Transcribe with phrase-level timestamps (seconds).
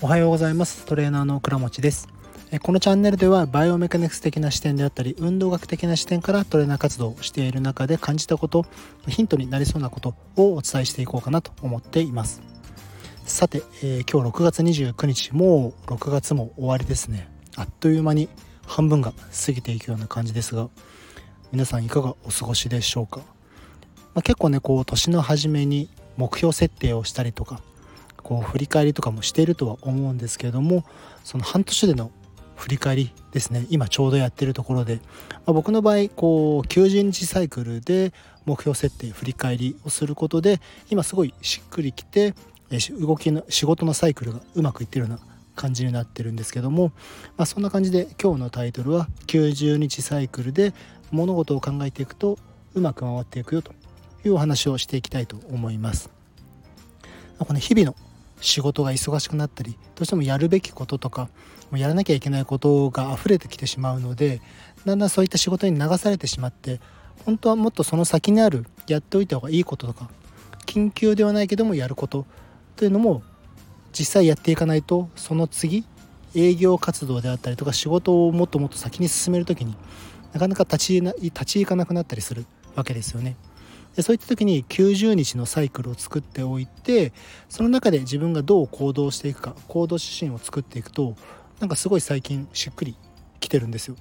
[0.00, 0.86] おはようございます。
[0.86, 2.06] トレーナーの倉持です。
[2.62, 8.64] このチャンネルではバイオメカニクス的な視点であったり運動学的な視点からトレーナー活動をしている中で感じたこと
[9.08, 12.42] ヒントになりそうなことをお伝えしていこうかなと思っています。
[13.24, 17.28] さて、えー、今日6月29日もう6月も終わりですね。
[17.56, 18.28] あっという間に
[18.66, 19.12] 半分が
[19.46, 20.68] 過ぎていくような感じですが
[21.50, 23.18] 皆さんいかがお過ごしでしょうか、
[24.14, 27.60] まあ、結構ねこう年の初めに目標設定をしたりとか
[28.28, 30.84] こう振り返りとかもしているとは思うんですけれども
[31.24, 32.10] その半年での
[32.56, 35.00] 振り返りですね今ちょうどやってるところで、ま
[35.46, 38.12] あ、僕の場合こう90日サイクルで
[38.44, 40.60] 目標設定振り返りをすることで
[40.90, 42.34] 今すごいしっくりきて
[43.00, 45.20] 動きの仕事のサイクルがうまくいってるような
[45.56, 46.92] 感じになってるんですけども、
[47.38, 50.74] まあ、そんな感じで今日のタイトルは90日サイクルで
[51.12, 52.38] 物事を考えていくと
[52.74, 53.72] うまく回っていくよと
[54.26, 56.10] いうお話をしていきたいと思います。
[57.38, 57.96] この日々の
[58.40, 61.28] 仕事が忙しくなったりどうしてもやるべきこととか
[61.70, 64.40] もやらなきゃいけないことが溢れてきてしまうので
[64.84, 66.80] だんだんそういった仕事に流されてしまって
[67.24, 70.10] 本当はもっとその先にあるやっておいた方がいいこととか
[70.66, 72.26] 緊急ではないけどもやること
[72.76, 73.22] というのも
[73.92, 75.84] 実際やっていかないとその次
[76.34, 79.74] 営業活動であったりとか仕事をもっともっと先に進める時に
[80.32, 83.36] なかなか立ち立ち行かなくなったりするわけですよね。
[83.98, 87.12] でそういった時に90日のサイクルを作っておいて
[87.48, 91.16] その中で自分がどう行動していくか行動指針を作っていくと
[91.58, 92.96] なんかすごい最近しっくり
[93.40, 93.96] きてるんですよ。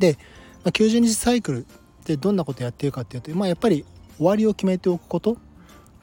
[0.00, 0.18] で、
[0.64, 1.66] まあ、90日サイクルっ
[2.04, 3.84] てどんなことやってるかっていうと、まあ、やっぱり
[4.16, 5.36] 終わりを決めておくこと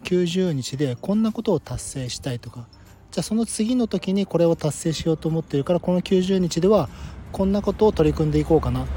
[0.06, 2.70] 90日でこんなことを達成したいとか
[3.12, 6.88] じゃあその次の時にこれを達成しようと思ってるからこの90日では
[7.34, 8.88] こんなことを取り組んでいこうかな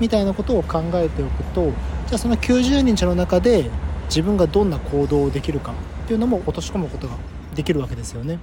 [0.00, 1.70] みたいなことを考えておくと
[2.06, 3.70] じゃあその90日の中で
[4.06, 5.72] 自分がどんな行動をできるか
[6.04, 7.16] っていうのも落とし込むことが
[7.54, 8.38] できるわけですよね。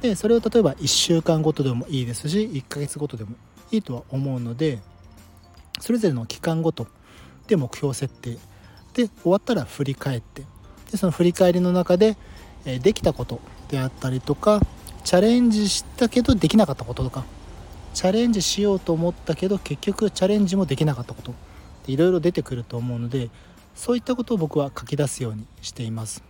[0.00, 3.34] でそれを例えば1週間ごとでもいいですし1ヶ月ごとでも
[3.72, 4.78] いいとは思うので
[5.80, 6.86] それぞれの期間ごと
[7.48, 8.38] で目標設定
[8.94, 10.44] で終わったら振り返って
[10.90, 12.16] でその振り返りの中で、
[12.64, 14.60] えできたことであったりとか
[15.04, 17.24] チャレンジしたけどできなかったこととか
[17.98, 21.34] チャレンジしようと思ったけど結局チャレンジもできなかったこと。
[21.88, 23.28] いろいろ出てくると思うので
[23.74, 26.22] そういったことを僕は書き出すようにしています。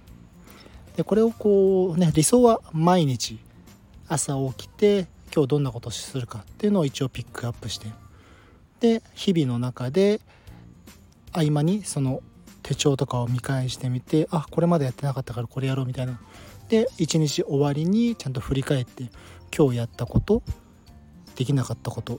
[0.96, 3.38] でこれをこうね理想は毎日
[4.08, 7.88] 朝起きて今日どんなことをするかっていうのを一応ピックアップして
[8.80, 10.22] で日々の中で
[11.32, 12.22] 合間にその
[12.62, 16.18] 手帳とかを見返してみてあこれまでやってなかったからこれやろうみたいな。
[16.70, 19.10] で一日終わりにちゃんと振り返って
[19.54, 20.42] 今日やったこと
[21.38, 22.18] できなかったこと。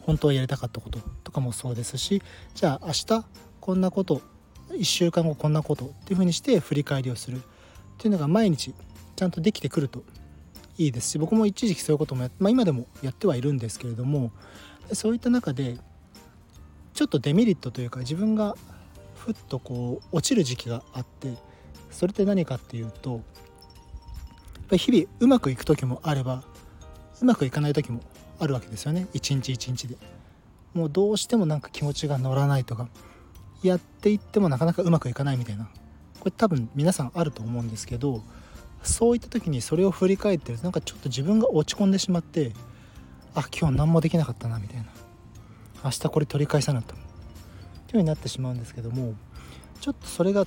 [0.00, 2.22] 本当はやりたかったこととかもそうですし
[2.54, 3.24] じゃあ明日
[3.60, 4.22] こんなこと
[4.70, 7.38] 1週間後こんなことっていうふうにして振り返りをする。
[7.38, 7.40] っ
[7.98, 8.74] ていうのが毎日
[9.16, 10.04] ちゃんとできてくると
[10.78, 14.30] いいですし僕も一時期そういうこともや、まあ、今でもやってはいるんですけれども
[14.92, 15.78] そういった中で
[16.92, 18.54] ちょっとデメリットというか自分が
[19.14, 21.32] ふっとこう落ちる時期があって
[21.90, 23.22] それって何かっていうと
[24.72, 26.42] 日々うまくいく時もあれば
[27.20, 28.00] うまくいかない時も
[28.38, 29.06] あるわけですよね。
[29.12, 29.96] 一日一日で。
[30.74, 32.88] もうどうしてもなんか気持ちが乗らないとか
[33.62, 35.68] やっていってもなかなかうまくいかないみたいな。
[36.20, 38.20] これ多分皆さんあると思うんですけど
[38.82, 42.52] そういった時にそれを振り返ってるとなんかちょっと自分が落ち込んでしまって
[43.34, 44.86] あ今日何もできなかったなみたいな。
[45.84, 46.94] 明日これ取り返さなと。
[46.94, 47.06] っていう
[47.92, 49.14] 風になってしまうんですけども
[49.80, 50.44] ちょっとそれが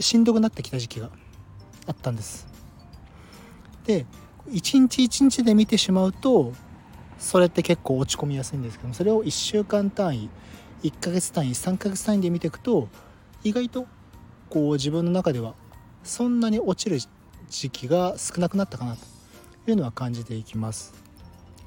[0.00, 1.10] しんどくなってきた時期が
[1.86, 2.46] あったんです。
[3.84, 4.06] で
[4.50, 6.52] 一日一日で見てしまうと
[7.18, 10.30] それって結構落ち込みやすいんですけどそれを1週間単位
[10.82, 12.88] 1ヶ月単位3ヶ月単位で見ていくと
[13.42, 13.86] 意外と
[14.50, 15.54] こう自分の中では
[16.02, 16.98] そんなに落ちる
[17.48, 19.00] 時期が少なくなったかなと
[19.70, 20.92] いうのは感じていきます。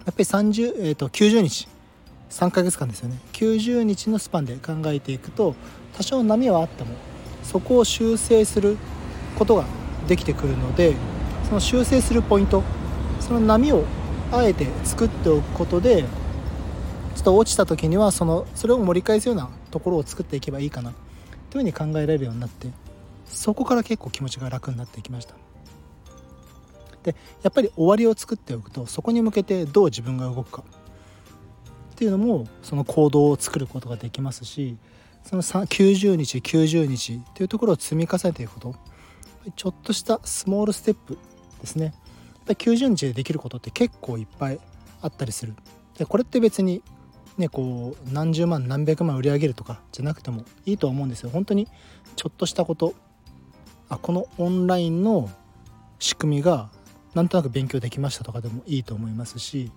[0.06, 1.68] やっぱり30、えーと、90日
[2.30, 3.20] 3ヶ月間ですよね。
[3.34, 5.56] 90日のスパンで考えていくと
[5.96, 6.92] 多少波はあっても
[7.44, 8.78] そこを修正する
[9.38, 9.66] ことが
[10.08, 10.96] できてくるので
[11.48, 12.64] その修正するポイント
[13.20, 13.84] その波を
[14.32, 16.04] あえて作っておくことで
[17.16, 20.94] ちょっと落ちた時にはそのそれを盛り返すようなところを作っていけばいいかな。
[21.50, 22.68] というふうに考えられるようになって
[23.26, 25.36] そこから結構気持ちが楽になっていきました。
[27.04, 30.64] でやっぱり終わりを作っておくとそこに向けてどう自分が動くか。
[31.94, 34.78] っていうのもその行動を作ることができますし
[35.24, 38.76] その90日90日っていうところを積み重ねていくこと。
[39.56, 41.18] ちょっとしたスモールステップ
[41.62, 41.94] ですね。
[42.48, 44.60] ぱり90日でできることって結構いっぱい
[45.02, 45.54] あったりする。
[45.98, 46.82] でこれって別に
[47.38, 51.30] ねこう何十万何百万売り上げるとかじゃなくてもいいとは思うんですよ。
[51.30, 51.68] 本当に
[52.16, 52.94] ちょっとしたこと。
[53.90, 55.30] あこのオンラインの
[56.00, 56.70] 仕組みが
[57.14, 59.72] なんとなく勉強できましたとかでもいいと思いますし。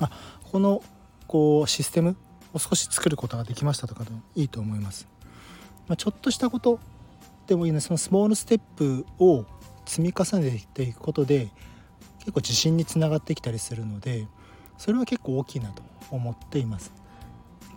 [0.00, 0.10] あ
[0.50, 0.82] この
[1.26, 2.16] こうシステム
[2.52, 5.08] を少し作ることができましたとかでもいいと思います。
[5.88, 6.78] まあ、ちょっとしたこと
[7.46, 9.44] でもいいのでそのスモールステップを
[9.86, 11.48] 積み重ねていくことで
[12.20, 14.26] 結構自信につながってきたりするので
[14.78, 16.92] それは結構大きいなと思っています。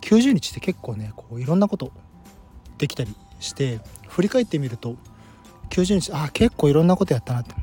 [0.00, 1.90] 90日って結構ねこういろんなこと
[2.78, 4.96] できたりして振り返ってみると
[5.70, 7.54] 90日あ結構いろんなことやったなって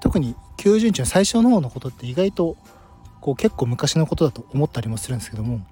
[0.00, 2.56] 特に90日の最初の方のことって意外と
[3.20, 5.66] こう結構昔のことだと思ったりもするんですけども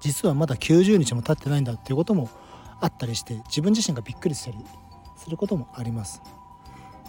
[0.00, 2.28] 実はまだ90日も経ってないんだっていうことも
[2.80, 4.58] あったりして自分自身がびっくりしたり
[5.16, 6.22] することもあります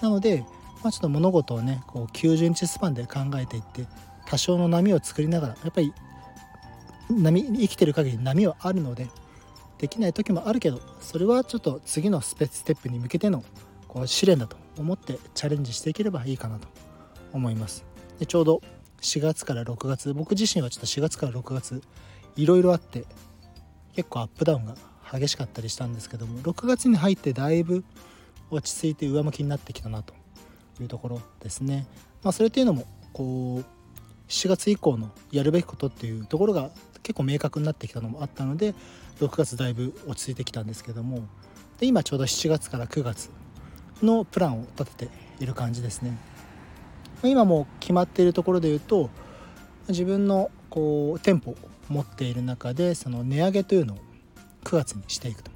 [0.01, 0.45] なので、
[0.83, 3.85] まあ、ちょっと物事をねこう90日スパンで考えていって
[4.25, 5.93] 多少の波を作りながらやっぱり
[7.09, 9.07] 波生きてる限り波はあるので
[9.77, 13.43] できない時もあるけどそれはちょっと次のスペステップに向けての
[13.87, 16.67] こう試練だと思ってチャレンジしていければいいかなと
[17.33, 17.85] 思います。
[18.19, 18.61] でちょうど
[19.01, 21.81] 4月から6月僕自身はちょっと4月から6月
[22.35, 23.05] いろいろあって
[23.95, 24.75] 結構アップダウンが
[25.11, 27.83] 激しかったりしたんですけども6月に入ってだいぶ
[28.49, 30.13] 落ち着いて上向きになってきたなと
[30.79, 31.87] いうところですね。
[32.23, 33.65] まあ、それっていうのもこう
[34.27, 36.69] 7月以降のやるべきことっていうところが
[37.03, 38.73] 結構明確になってきたのもあったので
[39.19, 41.23] 6月だいぶ落ち着いてきたんですけども
[41.79, 43.29] で今ちょうど7月から9月
[44.03, 46.17] のプランを立てている感じですね。
[47.23, 49.09] 今もう決まっているところで言うと
[49.87, 51.55] 自分のこう店舗を
[51.89, 53.97] 持っている中でその値上げというのを
[54.63, 55.51] 9月にしていくと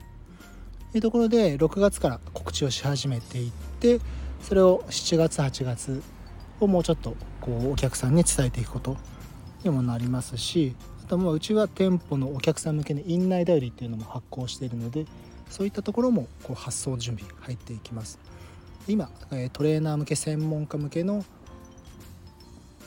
[0.94, 4.00] いうところで6月から告知をし始めていって
[4.42, 6.02] それを7月8月
[6.60, 8.98] をもうちょっとこうお客さんに伝えていくこと
[9.64, 15.06] にもなりますしあともううちは店舗のお客さん向けに院内代理っていうのも発行しているので
[15.50, 18.20] そういったところもこう発送準備入っていきます。
[18.88, 19.12] 今
[19.54, 21.24] トレーナー向け専門家向けの、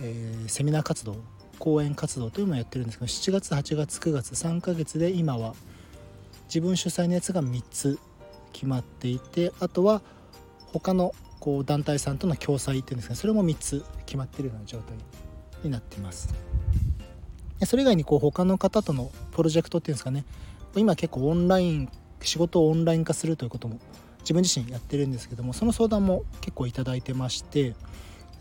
[0.01, 1.17] えー、セミナー活動
[1.59, 5.55] 講演活動というのをやってるんですけど7月8月9月3ヶ月で今は
[6.55, 7.99] 自分主催のやつが3つ
[8.53, 10.03] 決まっていてあとは
[10.73, 14.97] 他のこう団体さんとの共催っていうんですがそれも3つ決まってるような状態
[15.65, 16.33] になっています。
[17.67, 20.25] それ以外にこう他の方とのプロジェクトっていうんですかね。
[20.77, 21.89] 今結構オンライン
[22.21, 23.81] 仕事をオンライン化するということも
[24.21, 27.75] 自分自身やってるんですけどもその相談も結構頂いてまして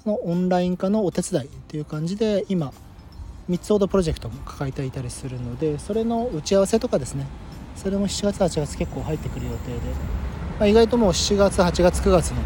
[0.03, 2.73] そのオンライン化のお手伝いっていう感じで今
[3.49, 7.25] 3つほどプロジェクトも抱えていたりするのでそれの打ち合わせとかですね。
[7.75, 9.77] それも7月8月結構入ってくる予定で、
[10.59, 12.37] まあ、意外ともう7月8月9月の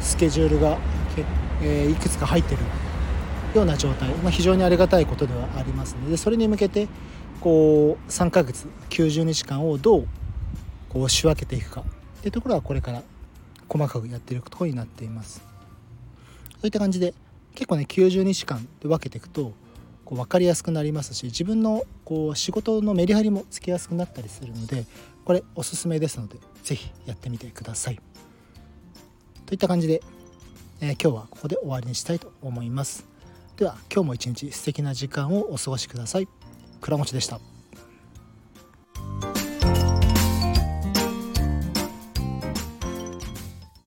[0.00, 0.78] スケジュールが
[1.16, 1.24] け、
[1.62, 2.62] えー、いくつか入ってる
[3.54, 6.88] ような状態、まあ、非常にありがたいことではありますのでそれに向けて
[7.40, 10.06] こう3ヶ月90日間をどう
[10.88, 11.82] こう仕分けていくか。
[11.82, 13.02] っていうところはこれから
[13.68, 15.42] 細かくやっていくところになっています。
[16.52, 17.14] そういった感じで
[17.54, 19.52] 結構ね90日間で分けていくと
[20.06, 24.84] こう分かりやすくなりますし自分のこう仕事のメリハリもつけやすくなったりするので
[25.24, 28.00] これおすすめですので是非やってみてください。
[29.44, 30.02] といった感じで、
[30.80, 33.06] えー、今日はここで終わりにしたいと思います。
[33.56, 36.28] では今日も一日素敵な時間をお過ごしください。
[36.80, 37.55] 倉持でした。